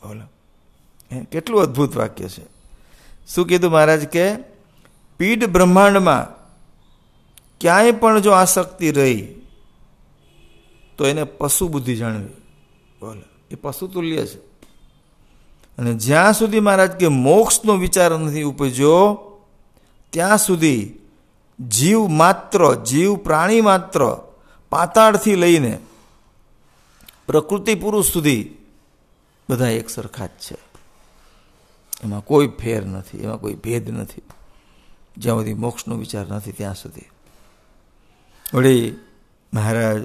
બોલો. 0.07 1.23
કેટલું 1.23 1.61
અદ્ભુત 1.61 1.97
વાક્ય 1.97 2.27
છે. 2.27 2.43
શું 3.27 3.47
કીધું 3.47 3.71
મહારાજ 3.71 4.07
કે 4.07 4.52
પીઠ 5.23 5.45
બ્રહ્માંડમાં 5.45 6.21
ક્યાંય 7.61 7.91
પણ 7.91 8.19
જો 8.19 8.31
આસક્તિ 8.31 8.91
રહી, 8.91 9.27
તો 10.97 11.07
એને 11.07 11.23
પશુ 11.23 11.67
બુદ્ધિ 11.67 11.95
જાણવી. 11.95 12.33
બોલો, 12.99 13.21
એ 13.51 13.55
પશુ 13.55 13.87
તુલ્ય 13.87 14.25
છે. 14.25 14.37
અને 15.77 15.93
જ્યાં 15.93 16.33
સુધી 16.33 16.59
મહારાજ 16.59 16.91
કે 16.91 17.07
મોક્ષનો 17.07 17.73
વિચાર 17.73 18.11
નથી 18.11 18.43
ઉપજ્યો, 18.43 18.99
ત્યાં 20.09 20.37
સુધી 20.37 20.99
જીવ 21.59 22.07
માત્ર, 22.07 22.75
જીવ 22.75 23.15
પ્રાણી 23.15 23.61
માત્ર 23.61 24.17
પાતાળથી 24.69 25.35
લઈને 25.35 25.79
પ્રકૃતિ 27.27 27.75
પુરુષ 27.75 28.05
સુધી 28.05 28.57
બધા 29.49 29.67
એક 29.69 29.89
સરખા 29.89 30.25
જ 30.25 30.29
છે. 30.29 30.57
એમાં 32.03 32.25
કોઈ 32.25 32.47
ફેર 32.47 32.85
નથી, 32.85 33.17
એમાં 33.17 33.39
કોઈ 33.39 33.53
ભેદ 33.53 33.89
નથી. 33.89 34.21
જ્યાં 35.17 35.37
સુધી 35.37 35.53
મોક્ષનો 35.53 35.95
વિચાર 35.95 36.27
નથી 36.27 36.51
ત્યાં 36.51 36.75
સુધી. 36.75 37.01
વળી 38.53 38.95
મહારાજ 39.53 40.01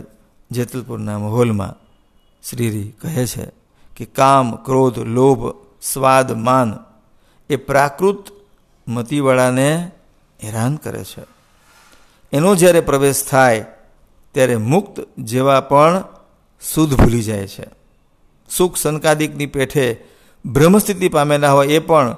જેતલપુરના 0.50 1.18
માહોલમાં 1.18 1.74
શ્રીરી 2.50 2.88
કહે 2.90 3.26
છે 3.26 3.46
કે 3.96 4.04
કામ, 4.04 4.56
ક્રોધ, 4.56 4.98
લોભ, 4.98 5.54
સ્વાદ, 5.82 6.32
માન 6.32 6.78
એ 7.50 7.56
પ્રાકૃત 7.56 8.24
મતિવાળાને 8.88 9.90
હેરાન 10.44 10.76
કરે 10.76 11.04
છે. 11.04 11.22
એનો 12.32 12.54
જ્યારે 12.54 12.80
પ્રવેશ 12.80 13.26
થાય 13.30 13.64
ત્યારે 14.32 14.56
મુક્ત 14.56 15.08
જેવા 15.18 15.60
પણ 15.60 16.04
સુધ 16.74 16.94
ભૂલી 16.94 17.22
જાય 17.22 17.46
છે. 17.46 17.78
સુખ 18.50 18.76
સંકાદિકની 18.76 19.46
પેઠે 19.46 20.04
બ્રહ્મસ્થિતિ 20.46 21.08
પામેલા 21.08 21.52
હોય 21.52 21.66
એ 21.66 21.78
પણ 21.78 22.16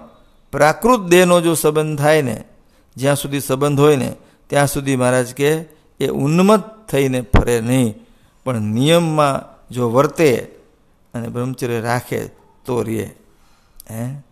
પ્રાકૃત 0.52 1.00
દેહનો 1.00 1.40
જો 1.40 1.54
સંબંધ 1.54 1.98
થાય 1.98 2.22
ને 2.22 2.44
જ્યાં 3.00 3.16
સુધી 3.16 3.40
સંબંધ 3.40 3.80
હોય 3.80 3.96
ને, 3.96 4.16
ત્યાં 4.46 4.66
સુધી 4.66 4.96
મહારાજ 4.96 5.34
કે, 5.34 5.50
એ 6.00 6.06
ઉન્મત 6.06 6.88
થઈને 6.88 7.20
ફરે 7.20 7.60
નહીં. 7.60 7.94
પણ 8.44 8.60
નિયમમાં 8.60 9.40
જો 9.74 9.90
વર્તે 9.90 10.36
અને 11.14 11.28
બ્રહ્મચર્ય 11.28 11.80
રાખે 11.80 12.26
તો 12.64 12.82
રે. 12.82 13.10
હે? 13.90 14.22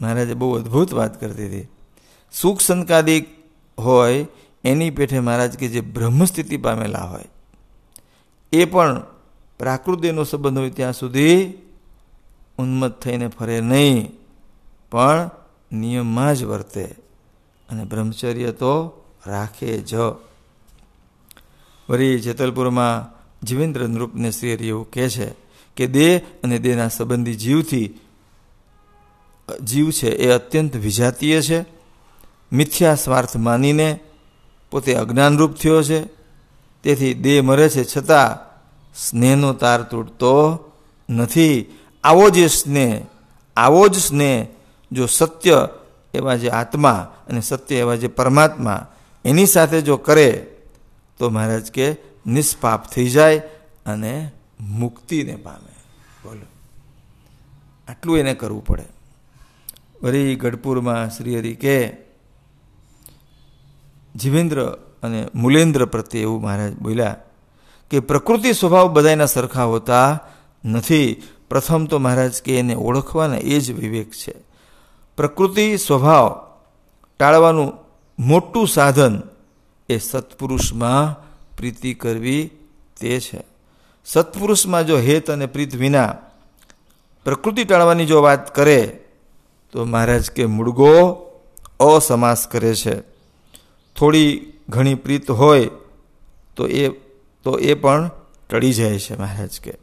મહારાજે 0.00 0.34
બહુ 0.34 0.54
અદ્ભુત 0.54 0.94
વાત 0.94 1.20
કરતી 1.20 1.46
હતી. 1.46 1.68
સુખ 2.32 2.60
સંકાદિક 2.60 3.28
હોય, 3.78 4.26
એની 4.64 4.90
પેઠે 4.90 5.20
મહારાજ 5.20 5.58
કે 5.58 5.68
જે 5.68 5.80
બ્રહ્મસ્થિતિ 5.80 6.56
પામેલા 6.56 6.98
હોય, 6.98 7.24
એ 8.52 8.64
પણ 8.64 9.02
પ્રાકૃતિનો 9.58 10.24
સંબંધ 10.24 10.58
હોય 10.58 10.70
ત્યાં 10.70 10.92
સુધી 10.92 11.52
ઉન્મત્ત 12.58 13.02
થઈને 13.02 13.28
ફરે 13.28 13.60
નહીં. 13.60 14.10
પણ 14.90 15.30
નિયમમાં 15.72 16.34
જ 16.34 16.44
વર્તે. 16.44 17.03
અને 17.70 17.84
બ્રહ્મચર્ય 17.84 18.52
તો 18.52 19.04
રાખે 19.26 19.78
જ. 19.78 19.94
વળી 21.88 22.20
જેતલપુરમાં 22.20 23.14
જીવેન્દ્ર 23.46 23.88
નૃપને 23.88 24.30
શ્રી 24.30 24.48
એવું 24.48 24.90
કહે 24.90 25.08
છે 25.08 25.30
કે 25.76 25.86
દેહ 25.86 26.20
અને 26.44 26.58
દેહના 26.58 26.88
સંબંધી 26.88 27.34
જીવથી, 27.34 27.98
જીવ 29.62 29.90
છે 29.90 30.10
એ 30.10 30.30
અત્યંત 30.30 30.76
વિજાતીય 30.76 31.42
છે. 31.42 31.60
મિથ્યા 32.52 32.94
સ્વાર્થ 32.94 33.36
માનીને 33.36 34.00
પોતે 34.70 34.94
અજ્ઞાનરૂપ 34.94 35.54
થયો 35.54 35.82
છે. 35.82 36.04
તેથી 36.82 37.14
દેહ 37.14 37.42
મરે 37.42 37.68
છે 37.68 37.84
છતાં 37.84 38.54
સ્નેહનો 38.94 39.52
તાર 39.52 39.82
તૂટતો 39.82 40.58
નથી. 41.10 41.78
આવો 42.04 42.30
જે 42.30 42.48
સ્નેહ, 42.48 43.02
આવો 43.56 43.88
જ 43.88 43.98
સ્નેહ 43.98 44.46
જો 44.92 45.06
સત્ય 45.06 45.68
એવા 46.14 46.36
જે 46.36 46.50
આત્મા 46.50 47.14
અને 47.28 47.40
સત્ય 47.40 47.76
એવા 47.76 47.96
જે 47.96 48.06
પરમાત્મા 48.06 48.86
એની 49.24 49.46
સાથે 49.46 49.80
જો 49.80 49.96
કરે, 49.96 50.46
તો 51.18 51.30
મહારાજ 51.30 51.72
કે 51.72 51.96
નિષ્પાપ 52.26 52.90
થઈ 52.90 53.08
જાય 53.08 53.38
અને 53.86 54.30
મુક્તિને 54.60 55.36
પામે. 55.36 55.72
બોલો. 56.24 56.46
આટલું 57.88 58.18
એને 58.18 58.34
કરવું 58.34 58.64
પડે. 58.64 58.84
વરી 60.02 60.34
ગઢપુરમાં 60.34 61.10
શ્રી 61.10 61.38
હરિ 61.38 61.54
કે, 61.54 61.96
જીવેન્દ્ર 64.16 64.64
અને 65.02 65.28
મુલેન્દ્ર 65.34 65.84
પ્રત્યે 65.84 66.22
એવું 66.22 66.42
મહારાજ 66.42 66.76
બોલ્યા 66.76 67.16
કે, 67.90 68.00
પ્રકૃતિ 68.00 68.52
સ્વભાવ 68.52 68.92
બધાના 68.92 69.26
સરખા 69.26 69.64
હોતા 69.64 70.18
નથી. 70.64 71.22
પ્રથમ 71.50 71.84
તો 71.84 71.98
મહારાજ 71.98 72.42
કે 72.42 72.58
એને 72.58 72.74
ઓળખવાના 72.74 73.36
એ 73.36 73.58
જ 73.60 73.72
વિવેક 73.72 74.10
છે. 74.10 74.43
પ્રકૃતિ 75.16 75.76
સ્વભાવ 75.76 76.46
ટાળવાનું 77.18 77.72
મોટું 78.18 78.68
સાધન 78.68 79.22
એ 79.88 79.98
સત્પુરુષમાં 79.98 81.24
પ્રીતિ 81.56 81.94
કરવી 81.94 82.50
તે 83.00 83.20
છે. 83.20 83.44
સત્પુરુષમાં 84.04 84.86
જો 84.86 84.98
હેત 84.98 85.30
અને 85.30 85.46
પ્રીત 85.46 85.74
વિના 85.74 86.14
પ્રકૃતિ 87.24 87.64
ટાળવાની 87.64 88.06
જો 88.06 88.22
વાત 88.22 88.54
કરે, 88.54 89.04
તો 89.72 89.84
મહારાજ 89.84 90.30
કે 90.30 90.46
મૂળગો 90.46 91.12
અસમાસ 91.80 92.46
કરે 92.46 92.74
છે. 92.74 93.00
થોડી 93.96 94.52
ઘણી 94.68 94.94
પ્રીત 94.94 95.30
હોય 95.30 95.70
તો 96.56 96.66
એ 96.66 96.88
તો 97.42 97.58
એ 97.58 97.74
પણ 97.74 98.10
ટળી 98.50 98.72
જાય 98.72 98.98
છે 98.98 99.18
મહારાજ 99.18 99.60
કે. 99.60 99.74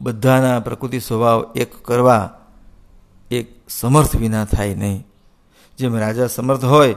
બધાના 0.00 0.60
પ્રકૃતિ 0.60 1.00
સ્વભાવ 1.00 1.52
એક 1.56 1.74
કરવા 1.74 2.39
એક 3.30 3.46
સમર્થ 3.68 4.14
વિના 4.16 4.44
થાય 4.44 4.74
નહીં. 4.74 5.04
જેમ 5.78 5.94
રાજા 5.96 6.28
સમર્થ 6.28 6.64
હોય 6.64 6.96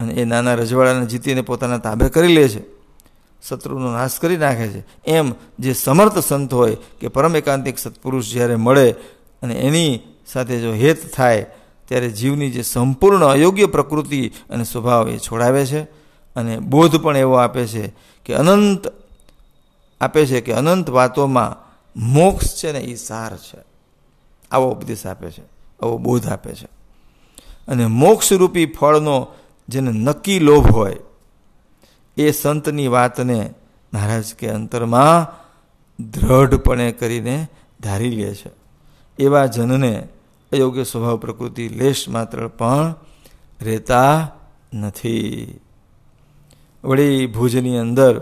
અને 0.00 0.12
એ 0.14 0.24
નાના 0.24 0.56
રજવાડાને 0.56 1.06
જીતીને 1.06 1.42
પોતાના 1.42 1.78
તાબે 1.78 2.08
કરી 2.10 2.34
લે 2.34 2.48
છે, 2.48 2.62
શત્રુનો 3.42 3.90
નાશ 3.92 4.18
કરી 4.22 4.38
નાખે 4.38 4.66
છે, 4.68 4.80
એમ 5.06 5.34
જે 5.58 5.72
સમર્થ 5.74 6.18
સંત 6.20 6.52
હોય 6.52 6.76
કે 7.00 7.08
પરમ 7.08 7.36
એકાંતિક 7.36 7.78
સત્પુરુષ 7.78 8.32
જ્યારે 8.32 8.56
મળે 8.56 8.96
અને 9.42 9.54
એની 9.66 10.00
સાથે 10.26 10.60
જો 10.62 10.72
હેત 10.72 11.12
થાય, 11.12 11.46
ત્યારે 11.88 12.08
જીવની 12.10 12.50
જે 12.50 12.62
સંપૂર્ણ 12.62 13.24
અયોગ્ય 13.24 13.66
પ્રકૃતિ 13.66 14.22
અને 14.50 14.64
સ્વભાવ 14.64 15.08
એ 15.08 15.18
છોડાવે 15.18 15.62
છે 15.66 15.80
અને 16.36 16.60
બોધ 16.60 16.96
પણ 17.02 17.16
એવો 17.16 17.36
આપે 17.38 17.66
છે 17.66 17.84
કે 18.26 18.32
અનંત, 18.34 18.82
આપે 20.00 20.20
છે 20.26 20.40
કે 20.40 20.52
અનંત 20.54 20.86
વાતોમાં 20.88 21.56
મોક્ષ 21.96 22.60
છે 22.60 22.72
ને 22.72 22.80
એ 22.84 22.96
સાર 22.96 23.34
છે. 23.36 23.65
આવો 24.50 24.70
ઉપદેશ 24.70 25.06
આપે 25.06 25.30
છે, 25.30 25.42
આવો 25.82 25.98
બોધ 25.98 26.26
આપે 26.26 26.54
છે. 26.54 26.66
અને 27.68 27.86
મોક્ષરૂપી 27.86 28.66
ફળનો 28.66 29.26
જેને 29.68 29.90
નક્કી 29.90 30.38
લોભ 30.38 30.70
હોય, 30.70 30.96
એ 32.16 32.30
સંતની 32.30 32.88
વાતને 32.88 33.54
મહારાજ 33.94 34.34
કે 34.34 34.50
અંતરમાં 34.50 35.46
દ્રઢપણે 36.10 36.92
કરીને 36.92 37.48
ધારી 37.80 38.10
લે 38.10 38.34
છે. 38.34 38.50
એવા 39.18 39.46
જનને 39.46 40.08
અયોગ્ય 40.52 40.84
સ્વભાવ 40.84 41.16
પ્રકૃતિ 41.16 41.68
લેશ 41.68 42.08
માત્ર 42.08 42.48
પણ 42.48 42.94
રહેતા 43.60 44.32
નથી. 44.74 45.60
વળી 46.84 47.26
ભુજની 47.26 47.76
અંદર 47.76 48.20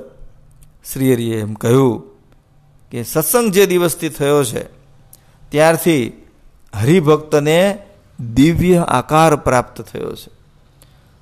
શ્રીહરિએ 0.92 1.40
એમ 1.40 1.54
કહ્યું 1.54 2.02
કે 2.90 3.02
સત્સંગ 3.02 3.52
જે 3.52 3.66
દિવસથી 3.66 4.08
થયો 4.08 4.44
છે 4.44 4.83
ત્યારથી 5.54 6.12
હરિભક્તને 6.74 7.78
દિવ્ય 8.34 8.76
આકાર 8.88 9.36
પ્રાપ્ત 9.36 9.82
થયો 9.82 10.14
છે. 10.14 10.30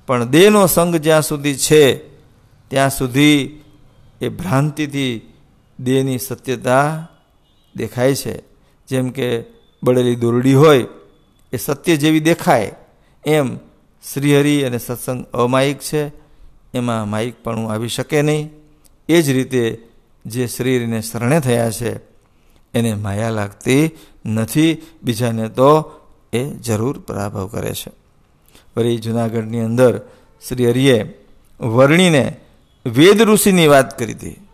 પણ 0.07 0.23
દેહનો 0.23 0.67
સંગ 0.67 0.95
જ્યાં 0.95 1.21
સુધી 1.21 1.57
છે, 1.57 1.97
ત્યાં 2.69 2.89
સુધી 2.89 3.61
એ 4.21 4.29
ભ્રાંતિથી 4.29 5.33
દેહની 5.79 6.17
સત્યતા 6.17 7.07
દેખાય 7.75 8.15
છે. 8.15 8.43
જેમ 8.87 9.09
કે 9.09 9.43
બળેલી 9.83 10.15
દોરડી 10.15 10.53
હોય, 10.53 10.85
એ 11.53 11.57
સત્ય 11.57 11.97
જેવી 11.97 12.19
દેખાય. 12.19 12.75
એમ 13.25 13.57
શ્રીહરિ 14.13 14.63
અને 14.63 14.77
સત્સંગ 14.77 15.25
અમાયિક 15.25 15.79
છે, 15.79 16.07
એમાં 16.73 17.09
માયિકપણું 17.09 17.71
આવી 17.71 17.87
શકે 17.87 18.21
નહીં. 18.21 18.49
એ 19.09 19.21
જ 19.21 19.29
રીતે 19.29 19.87
જે 20.25 20.47
શરીરને 20.47 21.01
શરણે 21.01 21.39
થયા 21.39 21.71
છે 21.71 22.12
એને 22.73 22.93
માયા 22.93 23.29
લાગતી 23.29 23.91
નથી. 24.25 24.81
બીજાને 25.03 25.49
તો 25.49 25.91
એ 26.33 26.49
જરૂર 26.49 26.99
પરાભવ 26.99 27.47
કરે 27.47 27.73
છે. 27.73 27.91
વળી 28.77 28.97
જુનાગઢની 28.97 29.59
અંદર 29.59 30.01
શ્રી 30.47 30.69
હરિએ 30.69 31.25
વર્ણીને 31.59 32.39
વેદ 32.85 33.21
ઋષિની 33.21 33.67
વાત 33.67 33.99
કરી 33.99 34.13
હતી. 34.13 34.47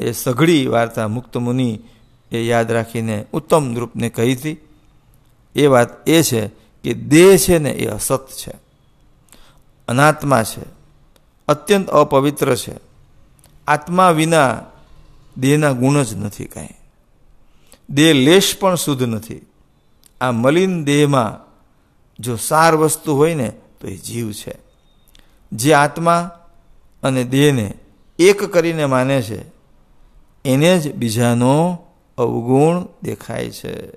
એ 0.00 0.12
સઘળી 0.12 0.66
વાર્તા 0.66 1.08
મુક્ત 1.08 1.36
મુનિ 1.36 1.80
એ 2.32 2.42
યાદ 2.42 2.72
રાખીને 2.72 3.24
ઉત્તમ 3.32 3.76
રૂપને 3.76 4.08
કહી 4.08 4.34
હતી. 4.34 4.56
એ 5.54 5.66
વાત 5.66 6.08
એ 6.08 6.22
છે 6.22 6.46
કે 6.84 6.94
દેહ 6.94 7.36
છે 7.36 7.58
ને 7.58 7.70
એ 7.70 7.86
અસત 7.86 8.28
છે. 8.30 8.52
અનાત્મા 9.88 10.42
છે. 10.42 10.62
અત્યંત 11.48 11.90
અપવિત્ર 11.90 12.56
છે. 12.56 12.72
આત્મા 13.66 14.10
વિના 14.10 14.60
દેહના 15.36 15.72
ગુણ 15.72 16.02
જ 16.02 16.14
નથી 16.14 16.44
કાંઈ. 16.44 16.68
દેહ 17.90 18.12
લેશ 18.12 18.56
પણ 18.60 18.74
શુદ્ધ 18.74 19.02
નથી. 19.02 19.46
આ 20.20 20.30
મલિન 20.30 20.84
દેહમાં 20.84 21.50
જો 22.22 22.36
સાર 22.36 22.76
વસ્તુ 22.76 23.16
હોય 23.16 23.34
ને, 23.34 23.52
તો 23.80 23.88
એ 23.88 23.96
જીવ 23.96 24.32
છે. 24.32 24.58
જે 25.52 25.74
આત્મા 25.74 26.30
અને 27.02 27.24
દેહને 27.24 27.74
એક 28.18 28.44
કરીને 28.44 28.86
માને 28.86 29.22
છે, 29.22 29.44
એને 30.44 30.78
જ 30.78 30.94
બીજાનો 30.94 31.78
અવગુણ 32.18 32.86
દેખાય 33.02 33.50
છે. 33.50 33.88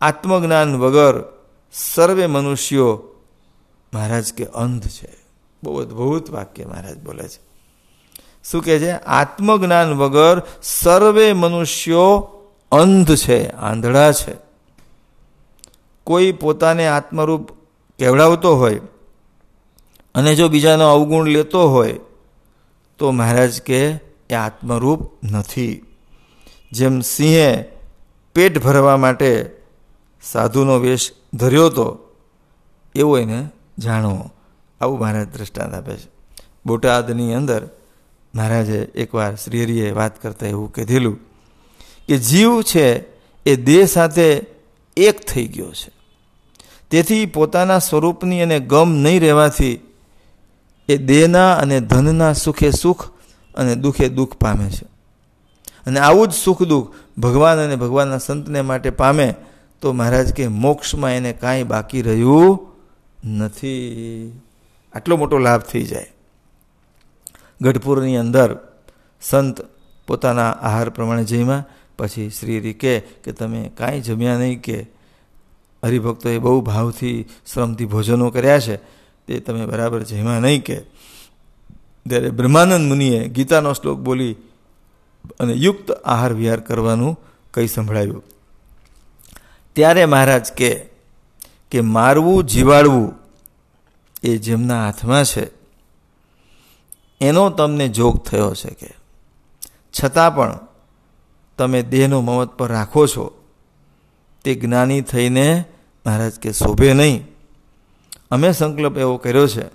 આત્મજ્ઞાન 0.00 0.76
વગર 0.76 1.24
સર્વે 1.72 2.26
મનુષ્યો 2.26 3.02
મહારાજ 3.94 4.32
કે 4.32 4.44
અંધ 4.44 4.86
છે. 4.86 5.20
બહુ 5.62 5.78
અદભુત 5.78 6.30
વાક્ય 6.30 6.64
મહારાજ 6.64 6.98
બોલે 6.98 7.28
છે. 7.28 7.50
શું 8.50 8.64
કહે 8.64 8.78
છે? 8.78 8.90
આત્મજ્ઞાન 8.90 9.94
વગર 9.94 10.42
સર્વે 10.62 11.32
મનુષ્યો 11.32 12.36
અંધ 12.72 13.14
છે, 13.14 13.48
આંધળા 13.48 14.12
છે. 14.12 14.34
કોઈ 16.04 16.32
પોતાને 16.32 16.86
આત્મરૂપ 16.86 17.52
કહેવડાવતો 17.98 18.56
હોય 18.56 18.80
અને 20.14 20.34
જો 20.34 20.48
બીજાનો 20.48 20.88
અવગુણ 20.88 21.26
લેતો 21.26 21.70
હોય, 21.70 22.00
તો 22.98 23.10
મહારાજ 23.10 23.62
કે 23.62 23.86
એ 24.30 24.34
આત્મરૂપ 24.34 25.24
નથી. 25.24 25.84
જેમ 26.72 27.00
સિંહે 27.00 27.64
પેટ 28.34 28.62
ભરવા 28.62 28.96
માટે 28.96 29.56
સાધુનો 30.22 30.78
વેશ 30.78 31.12
ધર્યો 31.34 31.66
હતો 31.66 32.14
એવો 32.94 33.18
એને 33.18 33.48
જાણવો 33.78 34.30
આવું 34.80 34.98
મહારાજ 34.98 35.28
દ્રષ્ટાંત 35.28 35.74
આપે 35.74 35.96
છે. 35.96 36.08
બોટાદની 36.66 37.34
અંદર 37.34 37.68
મહારાજે 38.34 38.78
એકવાર 38.94 39.36
શ્રીહરિએ 39.36 39.90
વાત 39.90 40.22
કરતાં 40.22 40.48
એવું 40.48 40.72
કીધેલું. 40.72 41.29
કે 42.10 42.18
જીવ 42.18 42.62
છે 42.62 42.98
એ 43.46 43.56
દેહ 43.56 43.86
સાથે 43.86 44.46
એક 44.96 45.26
થઈ 45.26 45.46
ગયો 45.46 45.72
છે. 45.72 45.92
તેથી 46.90 47.26
પોતાના 47.26 47.78
સ્વરૂપની 47.78 48.42
અને 48.42 48.60
ગમ 48.60 48.90
નહીં 48.90 49.20
રહેવાથી 49.20 49.80
એ 50.88 50.96
દેહના 50.96 51.54
અને 51.54 51.80
ધનના 51.80 52.32
સુખે 52.32 52.70
સુખ 52.70 53.10
અને 53.54 53.74
દુઃખે 53.74 54.08
દુઃખ 54.08 54.34
પામે 54.34 54.70
છે. 54.70 54.84
અને 55.86 56.00
આવું 56.00 56.28
જ 56.28 56.32
સુખ 56.32 56.62
દુઃખ 56.62 56.94
ભગવાન 57.18 57.58
અને 57.58 57.76
ભગવાનના 57.76 58.18
સંતને 58.18 58.60
માટે 58.60 58.90
પામે 58.90 59.34
તો 59.80 59.92
મહારાજ 59.92 60.34
કે 60.34 60.48
મોક્ષમાં 60.48 61.10
એને 61.10 61.32
કાંઈ 61.32 61.62
બાકી 61.62 62.02
રહ્યું 62.02 62.68
નથી. 63.24 64.40
આટલો 64.92 65.16
મોટો 65.16 65.38
લાભ 65.38 65.60
થઈ 65.60 65.82
જાય. 65.82 66.12
ગઢપુરની 67.60 68.16
અંદર 68.16 68.58
સંત 69.22 69.60
પોતાના 70.06 70.50
આહાર 70.50 70.90
પ્રમાણે 70.90 71.24
જમ્યા. 71.24 71.64
પછી 72.00 72.30
શ્રી 72.30 72.72
કહે 72.72 73.00
કે 73.24 73.32
તમે 73.32 73.70
કાંઈ 73.76 74.00
જમ્યા 74.00 74.38
નહીં 74.38 74.60
કે 74.62 74.76
હરિભક્તોએ 75.84 76.38
બહુ 76.38 76.60
ભાવથી 76.60 77.24
શ્રમથી 77.52 77.86
ભોજનો 77.86 78.30
કર્યા 78.30 78.60
છે, 78.60 78.76
તે 79.26 79.40
તમે 79.40 79.66
બરાબર 79.66 80.02
જમ્યા 80.02 80.40
નહીં 80.40 80.64
કે. 80.64 80.78
ત્યારે 82.08 82.30
બ્રહ્માનંદ 82.30 82.88
મુનિએ 82.88 83.28
ગીતાનો 83.28 83.72
શ્લોક 83.72 83.98
બોલી 83.98 84.34
અને 85.40 85.52
યુક્ત 85.52 85.90
આહાર 85.90 86.32
વિહાર 86.32 86.60
કરવાનું 86.60 87.18
કંઈ 87.54 87.66
સંભળાવ્યું 87.66 88.22
ત્યારે 89.76 90.04
મહારાજ 90.06 90.52
કે 90.52 90.70
કે 91.70 91.80
મારવું, 91.80 92.44
જીવાડવું 92.44 93.14
એ 94.22 94.36
જેમના 94.38 94.84
હાથમાં 94.84 95.24
છે, 95.24 95.44
એનો 97.20 97.50
તમને 97.50 97.88
જોગ 97.88 98.24
થયો 98.24 98.54
છે 98.54 98.70
કે. 98.70 98.90
છતાં 99.98 100.34
પણ 100.36 100.58
તમે 101.60 101.82
દેહનો 101.82 102.20
મમત 102.20 102.50
પર 102.56 102.68
રાખો 102.68 103.06
છો, 103.06 103.24
તે 104.44 104.54
જ્ઞાની 104.54 105.02
થઈને 105.02 105.64
મહારાજ 106.06 106.38
કે 106.38 106.52
શોભે 106.52 106.92
નહીં. 106.92 107.28
અમે 108.30 108.52
સંકલ્પ 108.52 108.96
એવો 108.98 109.16
કર્યો 109.16 109.46
છે 109.46 109.66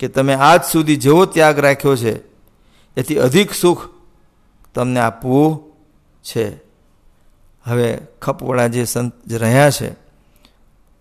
કે 0.00 0.08
તમે 0.08 0.34
આજ 0.34 0.62
સુધી 0.64 0.96
જેવો 0.96 1.24
ત્યાગ 1.24 1.58
રાખ્યો 1.58 1.96
છે, 1.96 2.14
એથી 2.96 3.16
અધિક 3.16 3.54
સુખ 3.54 3.88
તમને 4.74 5.00
આપવું 5.00 5.72
છે. 6.24 6.46
હવે 7.64 7.88
ખપવાળા 8.22 8.66
જે 8.66 8.84
સંત 8.84 9.32
રહ્યા 9.32 9.70
છે, 9.70 9.90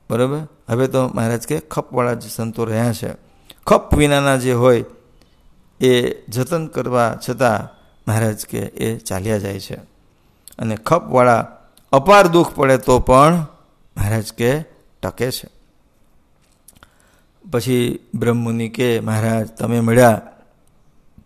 બરાબર? 0.10 0.48
હવે 0.70 0.88
તો 0.88 1.08
મહારાજ 1.08 1.44
કે 1.48 1.60
ખપવાળા 1.60 2.14
જે 2.14 2.30
સંતો 2.30 2.66
રહ્યા 2.66 2.94
છે, 2.94 3.12
ખપ 3.68 3.96
વિનાના 3.96 4.38
જે 4.38 4.54
હોય, 4.54 4.86
એ 5.80 5.92
જતન 6.30 6.68
કરવા 6.68 7.18
છતાં 7.30 7.81
મહારાજ 8.12 8.46
કે 8.46 8.60
એ 8.60 8.98
ચાલ્યા 8.98 9.38
જાય 9.38 9.60
છે. 9.60 9.76
અને 10.60 10.76
ખપવાળા 10.76 11.48
અપાર 11.92 12.28
દુઃખ 12.28 12.56
પડે 12.56 12.78
તો 12.78 13.00
પણ 13.00 13.48
મહારાજ 13.98 14.34
કે 14.34 14.62
ટકે 15.04 15.32
છે. 15.32 15.48
પછી 17.52 18.00
બ્રહ્મુનિ 18.16 18.70
કે, 18.70 19.00
મહારાજ, 19.00 19.48
તમે 19.48 19.80
મળ્યા. 19.80 20.22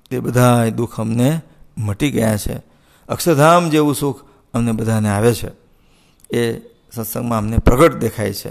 તે 0.10 0.20
બધા 0.20 0.70
દુઃખ 0.70 1.00
અમને 1.00 1.42
મટી 1.78 2.12
ગયા 2.12 2.38
છે. 2.38 2.62
અક્ષરધામ 3.10 3.70
જેવું 3.70 3.96
સુખ 3.96 4.26
અમને 4.54 4.72
બધાને 4.72 5.10
આવે 5.10 5.34
છે. 5.34 5.50
એ 6.38 6.60
સત્સંગમાં 6.96 7.38
અમને 7.38 7.58
પ્રગટ 7.58 7.96
દેખાય 7.96 8.34
છે. 8.34 8.50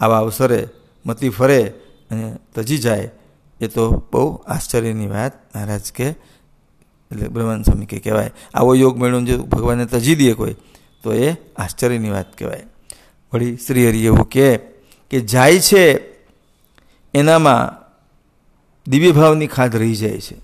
આવા 0.00 0.18
અવસરે 0.18 0.68
મતી 1.06 1.28
ફરે 1.28 1.62
અને 2.10 2.36
તજી 2.54 2.78
જાય. 2.78 3.10
એ 3.60 3.66
તો 3.66 3.90
બહુ 4.12 4.34
આશ્ચર્યની 4.34 5.06
વાત 5.06 5.56
મહારાજ 5.56 5.92
કે 5.92 6.14
એટલે 7.12 7.28
બ્રહ્માંડ 7.28 7.64
સ્વામી 7.64 7.86
કે 7.86 7.98
કહેવાય, 7.98 8.30
આવો 8.54 8.74
યોગ 8.74 8.98
મેળવીને 8.98 9.30
જો 9.30 9.42
ભગવાનને 9.42 9.86
તજી 9.86 10.14
દે 10.14 10.32
કોઈ, 10.32 10.54
તો 11.02 11.12
એ 11.12 11.32
આશ્ચર્યની 11.56 12.10
વાત 12.10 12.38
કહેવાય. 12.38 12.62
વળી 13.32 13.56
શ્રી 13.56 13.88
હરિ 13.88 14.04
એવું 14.04 14.28
કહે 14.28 14.56
કે 15.10 15.20
જાય 15.20 15.60
છે, 15.60 16.00
એનામાં 17.14 17.80
દિવ્ય 18.90 19.12
ભાવની 19.12 19.46
ખાદ 19.46 19.76
રહી 19.76 19.94
જાય 19.94 20.20
છે. 20.20 20.36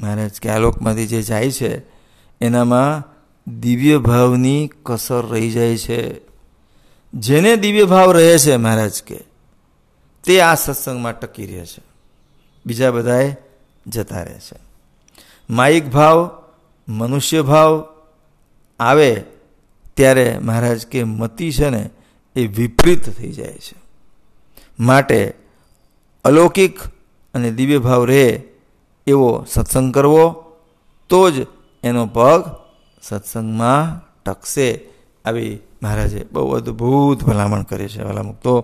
મહારાજ 0.00 0.40
કે 0.40 0.48
આલોકમાંથી 0.48 1.06
જે 1.06 1.22
જાય 1.22 1.50
છે, 1.50 1.82
એનામાં 2.40 3.14
દિવ્ય 3.60 3.98
ભાવની 3.98 4.70
કસર 4.82 5.26
રહી 5.26 5.50
જાય 5.50 5.76
છે. 5.76 6.20
જેને 7.14 7.56
દિવ્ય 7.56 7.84
ભાવ 7.84 8.12
રહે 8.12 8.38
છે 8.38 8.56
મહારાજ 8.56 9.02
કે, 9.02 9.18
તે 10.24 10.40
આ 10.40 10.54
સત્સંગમાં 10.54 11.20
ટકી 11.20 11.46
રહે 11.46 11.66
છે. 11.66 11.82
બીજા 12.66 12.90
બધાએ 12.90 13.36
જતા 13.86 14.22
રહે 14.22 14.38
છે. 14.38 14.63
માયિક 15.50 15.90
ભાવ, 15.90 16.42
મનુષ્ય 16.88 17.42
ભાવ 17.42 17.88
આવે 18.80 19.24
ત્યારે 19.94 20.38
મહારાજ 20.38 20.86
કે 20.86 21.04
મતિ 21.04 21.52
છે 21.52 21.68
ને 21.70 21.90
એ 22.36 22.46
વિપરીત 22.46 23.10
થઈ 23.10 23.32
જાય 23.32 23.58
છે. 23.58 23.76
માટે 24.80 25.34
અલૌકિક 26.24 26.80
અને 27.34 27.50
દિવ્ય 27.50 27.78
ભાવ 27.78 28.04
રહે 28.04 28.42
એવો 29.06 29.46
સત્સંગ 29.48 29.94
કરવો, 29.94 30.44
તો 31.08 31.30
જ 31.30 31.46
એનો 31.84 32.06
પગ 32.06 32.44
સત્સંગમાં 33.02 34.04
ટકશે. 34.24 34.80
આવી 35.24 35.58
મહારાજે 35.82 36.26
બહુ 36.32 36.50
અદ્ભુત 36.50 37.24
ભલામણ 37.24 37.62
કરે 37.62 37.88
છે 37.88 38.02
વાલા 38.02 38.22
મુક્તો 38.22 38.60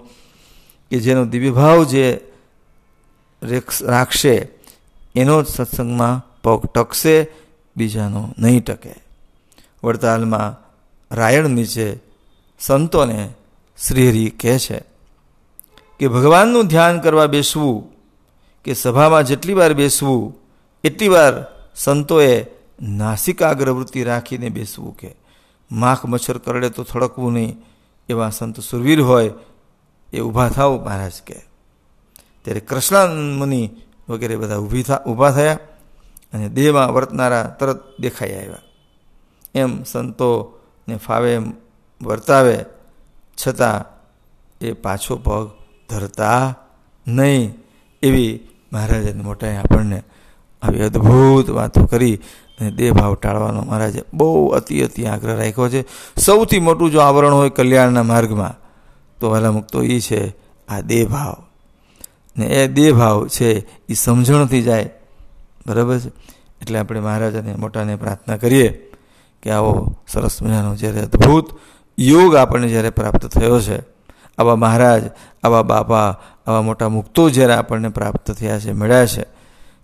કે 0.90 1.00
જેનો 1.00 1.24
દિવ્ય 1.24 1.50
ભાવ 1.50 1.84
જે 1.84 2.20
રાખશે, 3.82 4.48
એનો 5.16 5.42
જ 5.42 5.46
સત્સંગમાં 5.46 6.29
પગ 6.42 6.66
ટકશે, 6.66 7.28
બીજાનો 7.76 8.34
નહીં 8.38 8.64
ટકે. 8.64 8.94
વડતાલમાં 9.84 10.70
રાયણ 11.14 11.48
નીચે 11.48 11.98
સંતોને 12.60 13.28
શ્રીહરિ 13.86 14.30
કહે 14.30 14.58
છે 14.58 14.78
કે, 16.00 16.08
ભગવાનનું 16.08 16.66
ધ્યાન 16.66 17.00
કરવા 17.00 17.26
બેસવું, 17.26 17.92
કે 18.64 18.74
સભામાં 18.74 19.24
જેટલી 19.24 19.54
વાર 19.54 19.74
બેસવું, 19.74 20.36
એટલી 20.84 21.08
વાર 21.08 21.46
સંતોએ 21.74 22.46
નાસિકાગ્રવૃત્તિ 22.82 24.04
રાખીને 24.04 24.48
બેસવું 24.48 24.96
કે, 24.96 25.14
માખ 25.72 26.06
મચ્છર 26.06 26.38
કરડે 26.38 26.68
તો 26.68 26.82
થડકવું 26.82 27.32
નહીં 27.32 27.64
એવા 28.08 28.30
સંત 28.30 28.60
સુરવીર 28.60 29.00
હોય 29.00 29.30
એ 30.12 30.20
ઊભા 30.20 30.48
થાવ 30.48 30.84
મહારાજ 30.84 31.22
કે. 31.22 31.34
ત્યારે 32.44 32.60
કૃષ્ણાનંદ 32.60 33.38
મુનિ 33.38 33.70
વગેરે 34.08 34.36
બધા 34.36 34.56
ઊભી 34.56 34.82
થા, 34.82 35.04
ઊભા 35.06 35.30
થયા. 35.30 35.58
અને 36.32 36.48
દેહમાં 36.48 36.92
વર્તનારા 36.92 37.42
તરત 37.58 37.80
દેખાઈ 38.00 38.34
આવ્યા. 38.34 38.62
એમ 39.54 39.82
સંતોને 39.82 40.96
ફાવે 40.96 41.34
એમ 41.34 41.46
વર્તાવે, 42.00 42.56
છતાં 43.36 43.84
એ 44.60 44.72
પાછો 44.72 45.16
પગ 45.16 45.50
ધરતા 45.88 46.54
નહીં 47.06 47.54
એવી 48.02 48.48
મહારાજને 48.72 49.22
મોટાએ 49.22 49.56
આપણને 49.56 49.98
આવી 50.62 50.80
અદ્ભુત 50.80 51.50
વાતો 51.50 51.86
કરી 51.86 52.16
અને 52.60 52.70
દેહ 52.70 52.92
ભાવ 52.92 53.14
ટાળવાનો 53.14 53.60
મહારાજે 53.62 54.02
બહુ 54.14 54.48
અતિ 54.48 54.82
અતિ 54.82 55.06
આગ્રહ 55.06 55.36
રાખ્યો 55.36 55.68
છે. 55.68 55.84
સૌથી 56.16 56.60
મોટું 56.60 56.90
જો 56.90 57.00
આવરણ 57.00 57.34
હોય 57.34 57.50
કલ્યાણના 57.50 58.02
માર્ગમાં, 58.02 58.54
તો 59.20 59.30
વહેલા 59.30 59.52
મુક્તો 59.52 59.82
એ 59.82 60.00
છે 60.00 60.36
આ 60.68 60.80
દેહભાવ. 60.80 61.36
ને 62.36 62.46
એ 62.46 62.66
દેહભાવ 62.68 63.28
છે 63.28 63.50
એ 63.88 63.94
સમજણથી 63.94 64.62
જાય 64.62 64.90
બરાબર 65.66 65.98
છે? 65.98 66.12
એટલે 66.62 66.78
આપણે 66.78 67.00
મહારાજાને, 67.00 67.54
મોટાને 67.54 67.96
પ્રાર્થના 67.96 68.36
કરીએ 68.36 68.90
કે 69.42 69.50
આવો 69.50 69.96
સરસ 70.06 70.42
મજાનો 70.42 70.74
જ્યારે 70.74 71.00
અદ્ભુત 71.00 71.60
યોગ 71.98 72.34
આપણને 72.34 72.68
જ્યારે 72.68 72.90
પ્રાપ્ત 72.90 73.26
થયો 73.26 73.60
છે, 73.60 73.78
આવા 74.38 74.56
મહારાજ, 74.56 75.04
આવા 75.42 75.62
બાપા, 75.62 76.08
આવા 76.46 76.62
મોટા 76.62 76.88
મુક્તો 76.88 77.30
જ્યારે 77.30 77.54
આપણને 77.54 77.88
પ્રાપ્ત 77.88 78.30
થયા 78.30 78.58
છે, 78.58 78.72
મળ્યા 78.72 79.06
છે, 79.06 79.24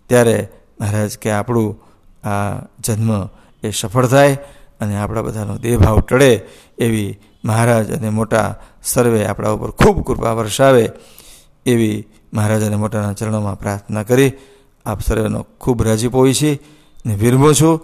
ત્યારે 0.07 0.49
મહારાજ 0.81 1.19
કે 1.19 1.31
આપણું 1.31 1.77
આ 2.25 2.59
જન્મ 2.81 3.29
એ 3.63 3.71
સફળ 3.71 4.07
થાય 4.07 4.39
અને 4.81 4.97
આપણા 4.97 5.23
બધાનો 5.23 5.59
દેહભાવ 5.59 6.01
ટળે 6.01 6.41
એવી 6.79 7.19
મહારાજ 7.45 7.93
અને 7.93 8.09
મોટા 8.11 8.61
સર્વે 8.83 9.27
આપણા 9.27 9.51
ઉપર 9.51 9.71
ખૂબ 9.71 10.07
કૃપા 10.07 10.33
વરસાવે 10.33 10.93
એવી 11.67 12.09
મહારાજ 12.35 12.63
અને 12.63 12.77
મોટાના 12.77 13.13
ચરણોમાં 13.13 13.59
પ્રાર્થના 13.59 14.03
કરી 14.03 14.33
આપ 14.87 15.01
સર્વેનો 15.01 15.47
ખૂબ 15.61 15.83
રાજીપ 15.83 16.15
હોય 16.15 16.35
છે 16.35 16.59
ને 17.07 17.15
વિરમો 17.15 17.53
છું. 17.53 17.81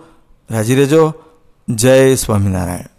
રાજી 0.51 0.75
રહેજો. 0.75 1.15
જય 1.69 2.15
સ્વામિનારાયણ. 2.15 2.92